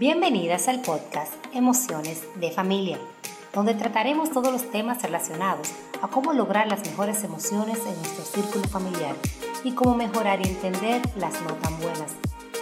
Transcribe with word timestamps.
Bienvenidas 0.00 0.66
al 0.68 0.80
podcast 0.80 1.30
Emociones 1.52 2.22
de 2.36 2.50
Familia, 2.50 2.98
donde 3.52 3.74
trataremos 3.74 4.30
todos 4.30 4.50
los 4.50 4.70
temas 4.70 5.02
relacionados 5.02 5.72
a 6.00 6.08
cómo 6.08 6.32
lograr 6.32 6.68
las 6.68 6.80
mejores 6.86 7.22
emociones 7.22 7.76
en 7.80 7.94
nuestro 7.96 8.24
círculo 8.24 8.66
familiar 8.66 9.14
y 9.62 9.72
cómo 9.72 9.94
mejorar 9.94 10.40
y 10.40 10.48
entender 10.48 11.02
las 11.16 11.42
no 11.42 11.52
tan 11.56 11.78
buenas. 11.80 12.12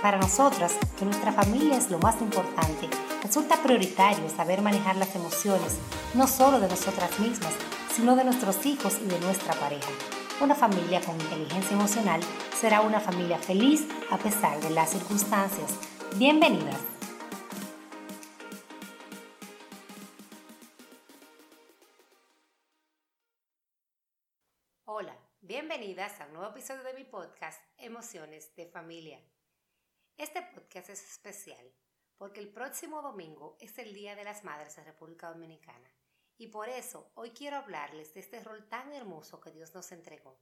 Para 0.03 0.19
nosotras, 0.19 0.75
que 0.99 1.05
nuestra 1.05 1.31
familia 1.31 1.77
es 1.77 1.93
lo 1.93 2.01
más 2.01 2.21
importante, 2.21 2.89
resulta 3.23 3.63
prioritario 3.63 4.29
saber 4.37 4.61
manejar 4.61 4.97
las 4.97 5.15
emociones, 5.15 5.77
no 6.15 6.27
solo 6.27 6.59
de 6.59 6.67
nosotras 6.67 7.21
mismas, 7.21 7.53
sino 7.95 8.17
de 8.17 8.25
nuestros 8.25 8.67
hijos 8.67 8.99
y 9.01 9.07
de 9.07 9.21
nuestra 9.21 9.55
pareja. 9.55 9.91
Una 10.41 10.57
familia 10.57 11.01
con 11.03 11.15
inteligencia 11.15 11.77
emocional 11.77 12.21
será 12.61 12.81
una 12.81 12.99
familia 12.99 13.39
feliz 13.39 13.87
a 14.11 14.19
pesar 14.19 14.61
de 14.61 14.71
las 14.71 14.91
circunstancias. 14.91 15.71
Bienvenidas. 16.17 16.98
Bienvenidas 25.99 26.21
a 26.21 26.27
un 26.27 26.35
nuevo 26.35 26.51
episodio 26.53 26.85
de 26.85 26.95
mi 26.95 27.03
podcast 27.03 27.61
Emociones 27.77 28.55
de 28.55 28.67
Familia. 28.67 29.21
Este 30.17 30.43
podcast 30.43 30.91
es 30.91 31.03
especial 31.03 31.75
porque 32.17 32.39
el 32.39 32.53
próximo 32.53 33.03
domingo 33.03 33.57
es 33.59 33.77
el 33.81 33.93
Día 33.93 34.15
de 34.15 34.23
las 34.23 34.45
Madres 34.45 34.77
de 34.77 34.85
República 34.85 35.29
Dominicana 35.29 35.91
y 36.37 36.47
por 36.47 36.69
eso 36.69 37.11
hoy 37.17 37.31
quiero 37.31 37.57
hablarles 37.57 38.15
de 38.15 38.21
este 38.21 38.39
rol 38.45 38.69
tan 38.69 38.93
hermoso 38.93 39.41
que 39.41 39.51
Dios 39.51 39.75
nos 39.75 39.91
entregó. 39.91 40.39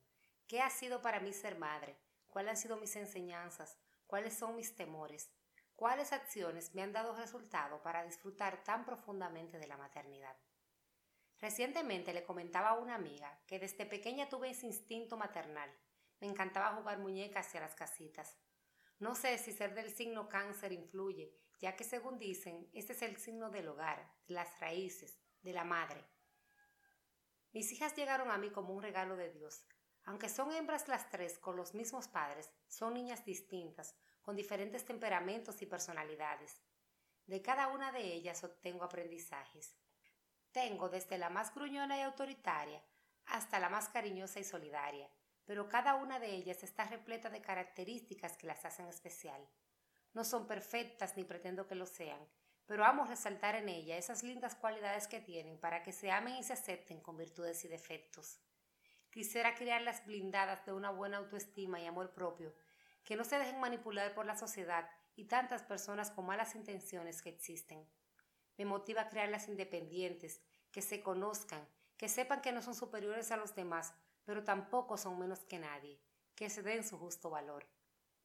¿Qué 0.46 0.60
ha 0.60 0.69
sido 0.69 1.01
para 1.01 1.20
mí 1.20 1.32
ser 1.32 1.57
madre? 1.57 1.96
¿Cuáles 2.27 2.51
han 2.51 2.57
sido 2.59 2.77
mis 2.77 2.95
enseñanzas? 2.95 3.79
¿Cuáles 4.07 4.34
son 4.34 4.57
mis 4.57 4.77
temores? 4.77 5.30
¿Cuáles 5.74 6.12
acciones 6.12 6.74
me 6.74 6.82
han 6.82 6.93
dado 6.93 7.16
resultado 7.16 7.80
para 7.82 8.04
disfrutar 8.04 8.62
tan 8.62 8.84
profundamente 8.84 9.59
de 9.59 9.68
la 9.68 9.79
maternidad? 9.79 10.37
Recientemente 11.38 12.15
le 12.15 12.24
comentaba 12.24 12.70
a 12.70 12.79
una 12.79 12.95
amiga 12.95 13.40
que 13.46 13.59
desde 13.59 13.84
pequeña 13.84 14.29
tuve 14.29 14.51
ese 14.51 14.66
instinto 14.66 15.16
maternal. 15.16 15.70
Me 16.20 16.26
encantaba 16.26 16.74
jugar 16.76 16.98
muñecas 16.98 17.46
hacia 17.46 17.60
las 17.60 17.74
casitas. 17.74 18.38
No 18.98 19.15
sé 19.15 19.37
si 19.37 19.52
ser 19.52 19.74
del 19.74 19.95
signo 19.95 20.29
cáncer 20.29 20.73
influye, 20.73 21.37
ya 21.60 21.76
que 21.76 21.84
según 21.84 22.18
dicen, 22.18 22.70
este 22.73 22.95
es 22.95 23.02
el 23.02 23.16
signo 23.18 23.51
del 23.51 23.68
hogar, 23.68 24.10
de 24.26 24.34
las 24.34 24.59
raíces, 24.60 25.18
de 25.42 25.52
la 25.52 25.64
madre. 25.64 26.04
Mis 27.52 27.70
hijas 27.73 27.95
llegaron 27.95 28.30
a 28.30 28.38
mí 28.38 28.51
como 28.51 28.73
un 28.73 28.82
regalo 28.82 29.16
de 29.16 29.30
Dios. 29.32 29.64
Aunque 30.04 30.29
son 30.29 30.52
hembras 30.52 30.88
las 30.88 31.10
tres 31.10 31.38
con 31.38 31.57
los 31.57 31.74
mismos 31.74 32.09
padres, 32.09 32.52
son 32.68 32.95
niñas 32.95 33.24
distintas, 33.24 33.96
con 34.23 34.37
diferentes 34.37 34.84
temperamentos 34.84 35.60
y 35.62 35.66
personalidades. 35.66 36.62
De 37.26 37.42
cada 37.42 37.68
una 37.68 37.92
de 37.92 38.14
ellas 38.14 38.45
obtengo 38.45 38.84
aprendizajes. 38.84 39.76
Tengo 40.57 40.88
desde 40.88 41.18
la 41.18 41.29
más 41.29 41.54
gruñona 41.54 41.99
y 41.99 42.01
autoritaria 42.01 42.82
hasta 43.26 43.60
la 43.60 43.68
más 43.68 43.90
cariñosa 43.90 44.40
y 44.40 44.45
solidaria, 44.45 45.07
pero 45.45 45.68
cada 45.68 45.96
una 45.96 46.18
de 46.18 46.35
ellas 46.35 46.63
está 46.63 46.85
repleta 46.85 47.29
de 47.29 47.43
características 47.43 48.38
que 48.38 48.46
las 48.46 48.65
hacen 48.65 48.87
especial. 48.87 49.46
No 50.15 50.24
son 50.24 50.46
perfectas 50.46 51.15
ni 51.18 51.24
pretendo 51.24 51.66
que 51.66 51.74
lo 51.74 51.85
sean, 51.85 52.26
pero 52.65 52.87
amo 52.87 53.04
resaltar 53.04 53.54
en 53.54 53.68
ella 53.68 53.98
esas 53.98 54.23
lindas 54.23 54.54
cualidades 54.54 55.07
que 55.09 55.21
tienen 55.21 55.60
para 55.60 55.82
que 55.82 55.93
se 55.93 56.10
amen 56.10 56.37
y 56.37 56.43
se 56.43 56.54
acepten 56.54 57.02
con 57.02 57.18
virtudes 57.18 57.63
y 57.66 57.68
defectos. 57.68 58.41
Quisiera 59.10 59.57
criarlas 59.57 60.07
blindadas 60.07 60.65
de 60.65 60.73
una 60.73 60.88
buena 60.88 61.18
autoestima 61.18 61.82
y 61.82 61.85
amor 61.85 62.15
propio, 62.15 62.54
que 63.04 63.16
no 63.16 63.24
se 63.24 63.38
dejen 63.38 63.60
manipular 63.60 64.15
por 64.15 64.25
la 64.25 64.38
sociedad 64.38 64.88
y 65.16 65.26
tantas 65.26 65.62
personas 65.65 66.10
con 66.10 66.25
malas 66.25 66.54
intenciones 66.54 67.20
que 67.20 67.28
existen. 67.28 67.87
Me 68.59 68.65
motiva 68.65 69.10
crearlas 69.10 69.48
independientes, 69.48 70.41
que 70.77 70.82
se 70.82 71.03
conozcan, 71.03 71.66
que 71.97 72.06
sepan 72.06 72.43
que 72.43 72.53
no 72.53 72.60
son 72.60 72.75
superiores 72.75 73.32
a 73.32 73.38
los 73.38 73.55
demás, 73.55 73.94
pero 74.26 74.44
tampoco 74.44 74.98
son 74.98 75.19
menos 75.19 75.38
que 75.47 75.59
nadie, 75.59 75.98
que 76.34 76.50
se 76.50 76.62
den 76.62 76.84
su 76.84 76.98
justo 76.98 77.31
valor. 77.31 77.66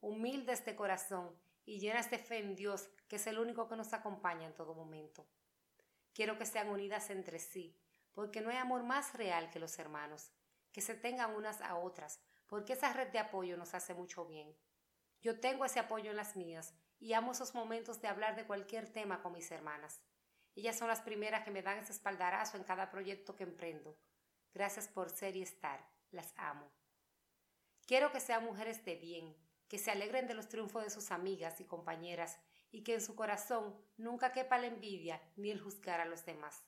Humildes 0.02 0.62
de 0.66 0.76
corazón 0.76 1.34
y 1.64 1.80
llenas 1.80 2.10
de 2.10 2.18
fe 2.18 2.40
en 2.40 2.54
Dios, 2.54 2.90
que 3.08 3.16
es 3.16 3.26
el 3.26 3.38
único 3.38 3.70
que 3.70 3.76
nos 3.76 3.94
acompaña 3.94 4.46
en 4.46 4.54
todo 4.54 4.74
momento. 4.74 5.26
Quiero 6.12 6.36
que 6.36 6.44
sean 6.44 6.68
unidas 6.68 7.08
entre 7.08 7.38
sí, 7.38 7.74
porque 8.12 8.42
no 8.42 8.50
hay 8.50 8.58
amor 8.58 8.82
más 8.82 9.14
real 9.14 9.48
que 9.48 9.58
los 9.58 9.78
hermanos, 9.78 10.30
que 10.72 10.82
se 10.82 10.94
tengan 10.94 11.34
unas 11.34 11.62
a 11.62 11.76
otras, 11.76 12.20
porque 12.48 12.74
esa 12.74 12.92
red 12.92 13.08
de 13.12 13.18
apoyo 13.18 13.56
nos 13.56 13.72
hace 13.72 13.94
mucho 13.94 14.26
bien. 14.26 14.54
Yo 15.22 15.40
tengo 15.40 15.64
ese 15.64 15.80
apoyo 15.80 16.10
en 16.10 16.16
las 16.18 16.36
mías 16.36 16.74
y 17.00 17.14
amo 17.14 17.32
esos 17.32 17.54
momentos 17.54 18.02
de 18.02 18.08
hablar 18.08 18.36
de 18.36 18.44
cualquier 18.44 18.92
tema 18.92 19.22
con 19.22 19.32
mis 19.32 19.50
hermanas. 19.50 20.02
Ellas 20.54 20.78
son 20.78 20.88
las 20.88 21.00
primeras 21.00 21.44
que 21.44 21.50
me 21.50 21.62
dan 21.62 21.78
ese 21.78 21.92
espaldarazo 21.92 22.56
en 22.56 22.64
cada 22.64 22.90
proyecto 22.90 23.36
que 23.36 23.44
emprendo. 23.44 23.98
Gracias 24.52 24.88
por 24.88 25.10
ser 25.10 25.36
y 25.36 25.42
estar. 25.42 25.86
Las 26.10 26.34
amo. 26.36 26.70
Quiero 27.86 28.12
que 28.12 28.20
sean 28.20 28.44
mujeres 28.44 28.84
de 28.84 28.96
bien, 28.96 29.36
que 29.68 29.78
se 29.78 29.90
alegren 29.90 30.26
de 30.26 30.34
los 30.34 30.48
triunfos 30.48 30.84
de 30.84 30.90
sus 30.90 31.10
amigas 31.10 31.60
y 31.60 31.64
compañeras 31.64 32.38
y 32.70 32.84
que 32.84 32.94
en 32.94 33.00
su 33.00 33.14
corazón 33.14 33.74
nunca 33.96 34.32
quepa 34.32 34.58
la 34.58 34.66
envidia 34.66 35.22
ni 35.36 35.50
el 35.50 35.60
juzgar 35.60 36.00
a 36.00 36.04
los 36.04 36.24
demás. 36.26 36.62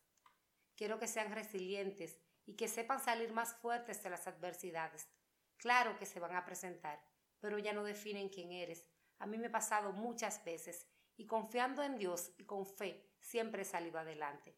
Quiero 0.76 0.98
que 0.98 1.06
sean 1.06 1.32
resilientes 1.32 2.18
y 2.46 2.56
que 2.56 2.68
sepan 2.68 3.00
salir 3.00 3.32
más 3.32 3.54
fuertes 3.54 4.02
de 4.02 4.10
las 4.10 4.26
adversidades. 4.26 5.08
Claro 5.56 5.96
que 5.98 6.06
se 6.06 6.20
van 6.20 6.34
a 6.36 6.44
presentar, 6.44 7.02
pero 7.40 7.58
ya 7.58 7.72
no 7.72 7.84
definen 7.84 8.28
quién 8.28 8.52
eres. 8.52 8.86
A 9.18 9.26
mí 9.26 9.38
me 9.38 9.46
ha 9.46 9.52
pasado 9.52 9.92
muchas 9.92 10.44
veces 10.44 10.86
y 11.16 11.26
confiando 11.26 11.82
en 11.82 11.96
Dios 11.96 12.32
y 12.38 12.44
con 12.44 12.66
fe 12.66 13.10
siempre 13.20 13.62
he 13.62 13.64
salido 13.64 13.98
adelante. 13.98 14.56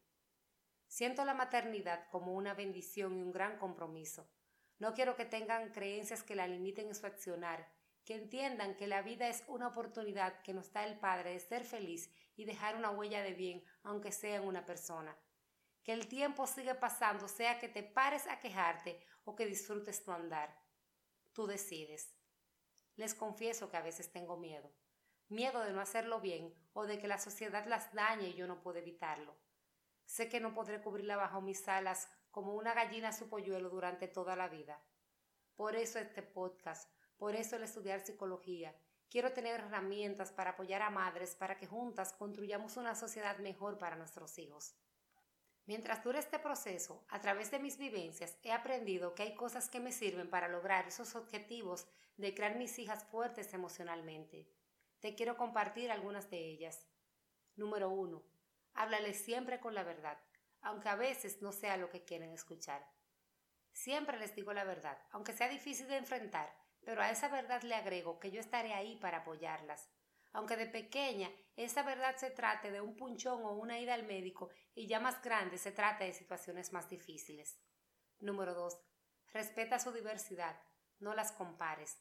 Siento 0.87 1.25
la 1.25 1.33
maternidad 1.33 2.07
como 2.09 2.33
una 2.33 2.53
bendición 2.53 3.17
y 3.17 3.21
un 3.21 3.31
gran 3.31 3.57
compromiso. 3.57 4.29
No 4.79 4.93
quiero 4.93 5.15
que 5.15 5.25
tengan 5.25 5.71
creencias 5.71 6.23
que 6.23 6.35
la 6.35 6.47
limiten 6.47 6.87
en 6.87 6.95
su 6.95 7.05
accionar, 7.05 7.67
que 8.05 8.15
entiendan 8.15 8.75
que 8.75 8.87
la 8.87 9.01
vida 9.01 9.27
es 9.27 9.43
una 9.47 9.67
oportunidad 9.67 10.41
que 10.41 10.53
nos 10.53 10.71
da 10.71 10.85
el 10.85 10.97
Padre 10.97 11.31
de 11.31 11.39
ser 11.39 11.65
feliz 11.65 12.09
y 12.35 12.45
dejar 12.45 12.75
una 12.75 12.91
huella 12.91 13.21
de 13.21 13.33
bien, 13.33 13.63
aunque 13.83 14.11
sea 14.11 14.37
en 14.37 14.47
una 14.47 14.65
persona. 14.65 15.17
Que 15.83 15.93
el 15.93 16.07
tiempo 16.07 16.47
sigue 16.47 16.75
pasando, 16.75 17.27
sea 17.27 17.59
que 17.59 17.67
te 17.67 17.83
pares 17.83 18.27
a 18.27 18.39
quejarte 18.39 18.99
o 19.25 19.35
que 19.35 19.45
disfrutes 19.45 20.03
tu 20.03 20.11
andar. 20.11 20.57
Tú 21.33 21.47
decides. 21.47 22.15
Les 22.95 23.13
confieso 23.13 23.69
que 23.69 23.77
a 23.77 23.81
veces 23.81 24.11
tengo 24.11 24.37
miedo 24.37 24.71
miedo 25.29 25.61
de 25.61 25.73
no 25.73 25.81
hacerlo 25.81 26.21
bien 26.21 26.53
o 26.73 26.85
de 26.85 26.99
que 26.99 27.07
la 27.07 27.17
sociedad 27.17 27.65
las 27.67 27.93
dañe 27.93 28.29
y 28.29 28.33
yo 28.33 28.47
no 28.47 28.61
puedo 28.61 28.79
evitarlo. 28.79 29.35
Sé 30.05 30.29
que 30.29 30.39
no 30.39 30.53
podré 30.53 30.81
cubrirla 30.81 31.17
bajo 31.17 31.41
mis 31.41 31.67
alas 31.67 32.09
como 32.31 32.55
una 32.55 32.73
gallina 32.73 33.11
su 33.11 33.27
polluelo 33.29 33.69
durante 33.69 34.07
toda 34.07 34.35
la 34.35 34.47
vida. 34.47 34.81
Por 35.55 35.75
eso 35.75 35.99
este 35.99 36.21
podcast, 36.21 36.89
por 37.17 37.35
eso 37.35 37.55
el 37.55 37.63
estudiar 37.63 37.99
psicología. 37.99 38.75
Quiero 39.09 39.33
tener 39.33 39.59
herramientas 39.59 40.31
para 40.31 40.51
apoyar 40.51 40.81
a 40.81 40.89
madres 40.89 41.35
para 41.35 41.57
que 41.57 41.65
juntas 41.65 42.13
construyamos 42.13 42.77
una 42.77 42.95
sociedad 42.95 43.37
mejor 43.39 43.77
para 43.77 43.95
nuestros 43.95 44.37
hijos. 44.37 44.75
Mientras 45.65 46.03
dure 46.03 46.19
este 46.19 46.39
proceso, 46.39 47.03
a 47.09 47.19
través 47.19 47.51
de 47.51 47.59
mis 47.59 47.77
vivencias, 47.77 48.37
he 48.43 48.53
aprendido 48.53 49.15
que 49.15 49.23
hay 49.23 49.35
cosas 49.35 49.69
que 49.69 49.81
me 49.81 49.91
sirven 49.91 50.29
para 50.29 50.47
lograr 50.47 50.87
esos 50.87 51.15
objetivos 51.15 51.87
de 52.15 52.33
crear 52.33 52.55
mis 52.55 52.79
hijas 52.79 53.03
fuertes 53.05 53.53
emocionalmente. 53.53 54.47
Te 54.99 55.15
quiero 55.15 55.37
compartir 55.37 55.91
algunas 55.91 56.29
de 56.29 56.39
ellas. 56.39 56.87
Número 57.55 57.89
uno, 57.89 58.23
háblales 58.73 59.23
siempre 59.23 59.59
con 59.59 59.75
la 59.75 59.83
verdad, 59.83 60.19
aunque 60.61 60.89
a 60.89 60.95
veces 60.95 61.41
no 61.41 61.51
sea 61.51 61.77
lo 61.77 61.89
que 61.89 62.03
quieren 62.03 62.31
escuchar. 62.31 62.85
Siempre 63.71 64.17
les 64.17 64.35
digo 64.35 64.53
la 64.53 64.63
verdad, 64.63 64.97
aunque 65.11 65.33
sea 65.33 65.49
difícil 65.49 65.87
de 65.87 65.97
enfrentar, 65.97 66.51
pero 66.83 67.01
a 67.01 67.11
esa 67.11 67.27
verdad 67.27 67.61
le 67.61 67.75
agrego 67.75 68.19
que 68.19 68.31
yo 68.31 68.39
estaré 68.39 68.73
ahí 68.73 68.97
para 68.97 69.19
apoyarlas. 69.19 69.89
Aunque 70.33 70.55
de 70.57 70.65
pequeña 70.65 71.31
esa 71.55 71.83
verdad 71.83 72.15
se 72.15 72.31
trate 72.31 72.71
de 72.71 72.81
un 72.81 72.95
punchón 72.95 73.43
o 73.43 73.53
una 73.53 73.79
ida 73.79 73.93
al 73.93 74.05
médico 74.05 74.49
y 74.73 74.87
ya 74.87 74.99
más 74.99 75.21
grande 75.21 75.57
se 75.57 75.71
trate 75.71 76.05
de 76.05 76.13
situaciones 76.13 76.73
más 76.73 76.89
difíciles. 76.89 77.59
Número 78.19 78.53
2. 78.53 78.79
Respeta 79.33 79.79
su 79.79 79.91
diversidad, 79.91 80.59
no 80.99 81.13
las 81.13 81.31
compares. 81.31 81.99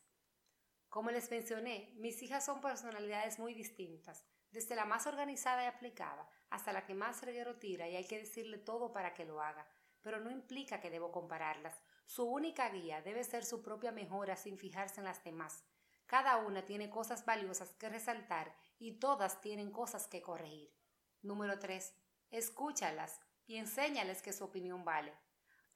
Como 0.96 1.10
les 1.10 1.30
mencioné, 1.30 1.92
mis 1.96 2.22
hijas 2.22 2.42
son 2.42 2.62
personalidades 2.62 3.38
muy 3.38 3.52
distintas, 3.52 4.24
desde 4.50 4.74
la 4.74 4.86
más 4.86 5.06
organizada 5.06 5.62
y 5.62 5.66
aplicada 5.66 6.26
hasta 6.48 6.72
la 6.72 6.86
que 6.86 6.94
más 6.94 7.20
reguero 7.20 7.58
tira 7.58 7.86
y 7.86 7.96
hay 7.96 8.06
que 8.06 8.20
decirle 8.20 8.56
todo 8.56 8.94
para 8.94 9.12
que 9.12 9.26
lo 9.26 9.42
haga, 9.42 9.68
pero 10.00 10.20
no 10.20 10.30
implica 10.30 10.80
que 10.80 10.88
debo 10.88 11.12
compararlas. 11.12 11.78
Su 12.06 12.24
única 12.24 12.70
guía 12.70 13.02
debe 13.02 13.24
ser 13.24 13.44
su 13.44 13.60
propia 13.60 13.92
mejora 13.92 14.36
sin 14.36 14.56
fijarse 14.56 15.00
en 15.00 15.04
las 15.04 15.22
demás. 15.22 15.64
Cada 16.06 16.38
una 16.38 16.64
tiene 16.64 16.88
cosas 16.88 17.26
valiosas 17.26 17.74
que 17.74 17.90
resaltar 17.90 18.56
y 18.78 18.92
todas 18.92 19.42
tienen 19.42 19.72
cosas 19.72 20.08
que 20.08 20.22
corregir. 20.22 20.74
Número 21.20 21.58
3. 21.58 21.94
Escúchalas 22.30 23.20
y 23.46 23.56
enséñales 23.56 24.22
que 24.22 24.32
su 24.32 24.44
opinión 24.44 24.82
vale. 24.82 25.12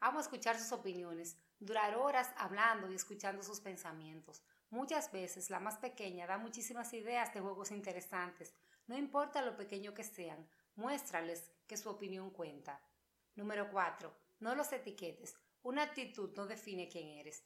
Amo 0.01 0.19
escuchar 0.19 0.59
sus 0.59 0.73
opiniones, 0.73 1.37
durar 1.59 1.95
horas 1.97 2.31
hablando 2.39 2.91
y 2.91 2.95
escuchando 2.95 3.43
sus 3.43 3.61
pensamientos. 3.61 4.43
Muchas 4.71 5.11
veces 5.11 5.51
la 5.51 5.59
más 5.59 5.79
pequeña 5.79 6.29
da 6.29 6.39
muchísimas 6.39 6.93
ideas 6.93 7.35
de 7.35 7.41
juegos 7.41 7.73
interesantes. 7.73 8.55
No 8.87 8.97
importa 8.97 9.43
lo 9.43 9.57
pequeño 9.57 9.95
que 9.95 10.05
sean, 10.05 10.49
muéstrales 10.77 11.51
que 11.67 11.77
su 11.77 11.91
opinión 11.91 12.31
cuenta. 12.31 12.81
Número 13.35 13.69
4. 13.69 14.15
No 14.39 14.55
los 14.55 14.73
etiquetes. 14.73 15.35
Una 15.63 15.83
actitud 15.83 16.31
no 16.37 16.47
define 16.47 16.89
quién 16.89 17.09
eres. 17.09 17.45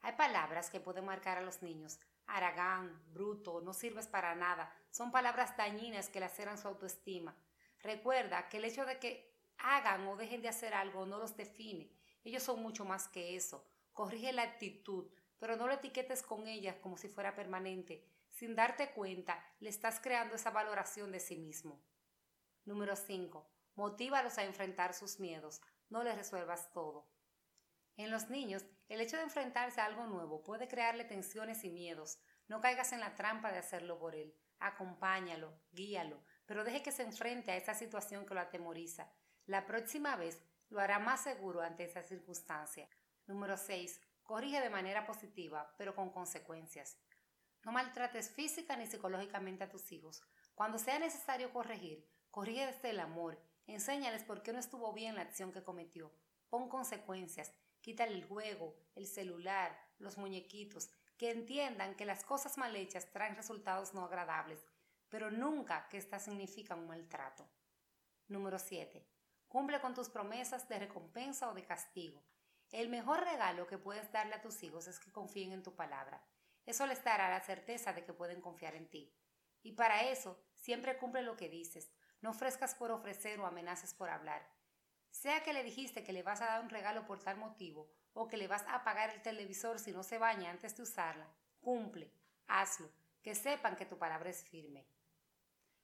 Hay 0.00 0.12
palabras 0.16 0.68
que 0.68 0.80
pueden 0.80 1.06
marcar 1.06 1.38
a 1.38 1.42
los 1.42 1.62
niños. 1.62 1.98
Aragán, 2.26 3.02
bruto, 3.10 3.62
no 3.62 3.72
sirves 3.72 4.06
para 4.06 4.34
nada. 4.34 4.70
Son 4.90 5.10
palabras 5.10 5.56
dañinas 5.56 6.10
que 6.10 6.20
laceran 6.20 6.58
su 6.58 6.68
autoestima. 6.68 7.34
Recuerda 7.80 8.50
que 8.50 8.58
el 8.58 8.66
hecho 8.66 8.84
de 8.84 8.98
que 8.98 9.34
hagan 9.56 10.06
o 10.08 10.16
dejen 10.16 10.42
de 10.42 10.48
hacer 10.48 10.74
algo 10.74 11.06
no 11.06 11.18
los 11.18 11.36
define. 11.36 11.90
Ellos 12.22 12.42
son 12.42 12.62
mucho 12.62 12.84
más 12.84 13.08
que 13.08 13.34
eso. 13.34 13.66
Corrige 13.92 14.32
la 14.32 14.42
actitud, 14.42 15.10
pero 15.38 15.56
no 15.56 15.66
lo 15.66 15.74
etiquetes 15.74 16.22
con 16.22 16.46
ellas 16.46 16.76
como 16.76 16.96
si 16.96 17.08
fuera 17.08 17.34
permanente. 17.34 18.04
Sin 18.28 18.54
darte 18.54 18.92
cuenta, 18.92 19.42
le 19.60 19.70
estás 19.70 20.00
creando 20.00 20.34
esa 20.34 20.50
valoración 20.50 21.12
de 21.12 21.20
sí 21.20 21.36
mismo. 21.36 21.82
Número 22.64 22.96
5. 22.96 23.48
Motívalos 23.74 24.38
a 24.38 24.44
enfrentar 24.44 24.94
sus 24.94 25.20
miedos. 25.20 25.60
No 25.88 26.02
les 26.02 26.16
resuelvas 26.16 26.72
todo. 26.72 27.08
En 27.96 28.10
los 28.10 28.28
niños, 28.28 28.64
el 28.88 29.00
hecho 29.00 29.16
de 29.16 29.22
enfrentarse 29.22 29.80
a 29.80 29.86
algo 29.86 30.06
nuevo 30.06 30.42
puede 30.42 30.68
crearle 30.68 31.04
tensiones 31.04 31.64
y 31.64 31.70
miedos. 31.70 32.18
No 32.48 32.60
caigas 32.60 32.92
en 32.92 33.00
la 33.00 33.14
trampa 33.14 33.50
de 33.50 33.58
hacerlo 33.58 33.98
por 33.98 34.14
él. 34.14 34.34
Acompáñalo, 34.58 35.58
guíalo, 35.72 36.22
pero 36.46 36.64
deje 36.64 36.82
que 36.82 36.92
se 36.92 37.02
enfrente 37.02 37.50
a 37.50 37.56
esa 37.56 37.74
situación 37.74 38.26
que 38.26 38.34
lo 38.34 38.40
atemoriza. 38.40 39.10
La 39.46 39.66
próxima 39.66 40.16
vez 40.16 40.42
lo 40.68 40.80
hará 40.80 40.98
más 40.98 41.22
seguro 41.22 41.60
ante 41.62 41.84
esa 41.84 42.02
circunstancia. 42.02 42.88
Número 43.26 43.56
6. 43.56 44.00
Corrige 44.26 44.60
de 44.60 44.70
manera 44.70 45.06
positiva, 45.06 45.72
pero 45.78 45.94
con 45.94 46.10
consecuencias. 46.10 46.98
No 47.64 47.70
maltrates 47.70 48.28
física 48.30 48.76
ni 48.76 48.86
psicológicamente 48.86 49.62
a 49.62 49.70
tus 49.70 49.92
hijos. 49.92 50.20
Cuando 50.56 50.78
sea 50.78 50.98
necesario 50.98 51.52
corregir, 51.52 52.04
corrige 52.32 52.66
desde 52.66 52.90
el 52.90 52.98
amor. 52.98 53.40
Enséñales 53.68 54.24
por 54.24 54.42
qué 54.42 54.52
no 54.52 54.58
estuvo 54.58 54.92
bien 54.92 55.14
la 55.14 55.22
acción 55.22 55.52
que 55.52 55.62
cometió. 55.62 56.12
Pon 56.48 56.68
consecuencias. 56.68 57.52
Quítale 57.80 58.14
el 58.14 58.24
juego, 58.24 58.76
el 58.96 59.06
celular, 59.06 59.78
los 59.98 60.18
muñequitos. 60.18 60.90
Que 61.16 61.30
entiendan 61.30 61.94
que 61.94 62.04
las 62.04 62.24
cosas 62.24 62.58
mal 62.58 62.74
hechas 62.74 63.10
traen 63.12 63.36
resultados 63.36 63.94
no 63.94 64.04
agradables, 64.04 64.66
pero 65.08 65.30
nunca 65.30 65.88
que 65.88 65.98
éstas 65.98 66.24
significan 66.24 66.80
un 66.80 66.88
maltrato. 66.88 67.48
Número 68.26 68.58
7. 68.58 69.06
Cumple 69.46 69.80
con 69.80 69.94
tus 69.94 70.08
promesas 70.08 70.68
de 70.68 70.80
recompensa 70.80 71.48
o 71.48 71.54
de 71.54 71.64
castigo. 71.64 72.22
El 72.76 72.90
mejor 72.90 73.24
regalo 73.24 73.66
que 73.66 73.78
puedes 73.78 74.12
darle 74.12 74.34
a 74.34 74.42
tus 74.42 74.62
hijos 74.62 74.86
es 74.86 75.00
que 75.00 75.10
confíen 75.10 75.52
en 75.52 75.62
tu 75.62 75.74
palabra. 75.74 76.22
Eso 76.66 76.86
les 76.86 77.02
dará 77.02 77.30
la 77.30 77.40
certeza 77.40 77.94
de 77.94 78.04
que 78.04 78.12
pueden 78.12 78.42
confiar 78.42 78.74
en 78.74 78.90
ti. 78.90 79.10
Y 79.62 79.72
para 79.72 80.02
eso, 80.10 80.38
siempre 80.52 80.98
cumple 80.98 81.22
lo 81.22 81.38
que 81.38 81.48
dices. 81.48 81.90
No 82.20 82.32
ofrezcas 82.32 82.74
por 82.74 82.90
ofrecer 82.90 83.40
o 83.40 83.46
amenaces 83.46 83.94
por 83.94 84.10
hablar. 84.10 84.46
Sea 85.10 85.42
que 85.42 85.54
le 85.54 85.62
dijiste 85.64 86.04
que 86.04 86.12
le 86.12 86.22
vas 86.22 86.42
a 86.42 86.48
dar 86.48 86.62
un 86.62 86.68
regalo 86.68 87.06
por 87.06 87.18
tal 87.18 87.38
motivo 87.38 87.90
o 88.12 88.28
que 88.28 88.36
le 88.36 88.46
vas 88.46 88.66
a 88.66 88.74
apagar 88.74 89.08
el 89.08 89.22
televisor 89.22 89.78
si 89.78 89.90
no 89.90 90.02
se 90.02 90.18
baña 90.18 90.50
antes 90.50 90.76
de 90.76 90.82
usarla, 90.82 91.32
cumple, 91.62 92.12
hazlo, 92.46 92.90
que 93.22 93.34
sepan 93.34 93.76
que 93.76 93.86
tu 93.86 93.96
palabra 93.96 94.28
es 94.28 94.44
firme. 94.44 94.86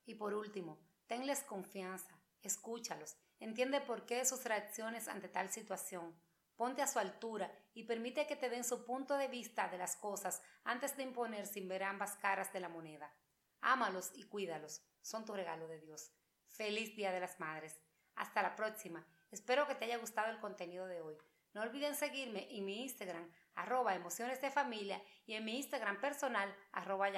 Y 0.04 0.16
por 0.16 0.34
último, 0.34 0.78
tenles 1.06 1.42
confianza, 1.42 2.20
escúchalos, 2.42 3.16
entiende 3.40 3.80
por 3.80 4.04
qué 4.04 4.26
sus 4.26 4.44
reacciones 4.44 5.08
ante 5.08 5.30
tal 5.30 5.48
situación, 5.48 6.14
ponte 6.56 6.82
a 6.82 6.86
su 6.86 6.98
altura 6.98 7.52
y 7.74 7.84
permite 7.84 8.26
que 8.26 8.36
te 8.36 8.50
den 8.50 8.64
su 8.64 8.84
punto 8.84 9.16
de 9.16 9.28
vista 9.28 9.68
de 9.68 9.78
las 9.78 9.96
cosas 9.96 10.42
antes 10.64 10.96
de 10.96 11.02
imponer 11.02 11.46
sin 11.46 11.68
ver 11.68 11.82
ambas 11.82 12.16
caras 12.16 12.52
de 12.52 12.60
la 12.60 12.68
moneda. 12.68 13.12
Ámalos 13.60 14.10
y 14.14 14.24
cuídalos, 14.24 14.82
son 15.00 15.24
tu 15.24 15.34
regalo 15.34 15.68
de 15.68 15.80
Dios. 15.80 16.12
Feliz 16.48 16.94
Día 16.96 17.12
de 17.12 17.20
las 17.20 17.40
Madres. 17.40 17.80
Hasta 18.14 18.42
la 18.42 18.56
próxima. 18.56 19.06
Espero 19.30 19.66
que 19.66 19.74
te 19.74 19.86
haya 19.86 19.96
gustado 19.96 20.30
el 20.30 20.40
contenido 20.40 20.86
de 20.86 21.00
hoy. 21.00 21.16
No 21.54 21.62
olviden 21.62 21.94
seguirme 21.94 22.48
en 22.50 22.64
mi 22.64 22.82
Instagram, 22.82 23.30
arroba 23.54 23.94
emociones 23.94 24.40
de 24.40 24.50
familia, 24.50 25.02
y 25.26 25.34
en 25.34 25.44
mi 25.44 25.56
Instagram 25.56 26.00
personal, 26.00 26.54
arroba 26.72 27.08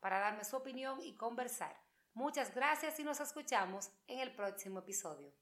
para 0.00 0.18
darme 0.18 0.44
su 0.44 0.56
opinión 0.56 1.00
y 1.02 1.16
conversar. 1.16 1.76
Muchas 2.14 2.54
gracias 2.54 2.98
y 2.98 3.04
nos 3.04 3.20
escuchamos 3.20 3.90
en 4.06 4.18
el 4.20 4.34
próximo 4.34 4.80
episodio. 4.80 5.32